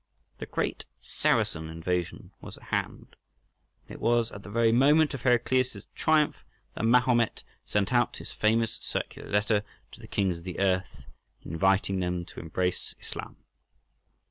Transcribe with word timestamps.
The 0.39 0.47
great 0.47 0.85
Saracen 0.99 1.69
invasion 1.69 2.31
was 2.41 2.57
at 2.57 2.63
hand, 2.69 3.15
and 3.83 3.91
it 3.91 4.01
was 4.01 4.31
at 4.31 4.41
the 4.41 4.49
very 4.49 4.71
moment 4.71 5.13
of 5.13 5.21
Heraclius' 5.21 5.85
triumph 5.93 6.43
that 6.73 6.85
Mahomet 6.85 7.43
sent 7.63 7.93
out 7.93 8.17
his 8.17 8.31
famous 8.31 8.71
circular 8.73 9.29
letter 9.29 9.61
to 9.91 9.99
the 9.99 10.07
kings 10.07 10.39
of 10.39 10.43
the 10.43 10.57
earth, 10.59 11.03
inviting 11.43 11.99
them 11.99 12.25
to 12.25 12.39
embrace 12.39 12.95
Islam. 12.99 13.35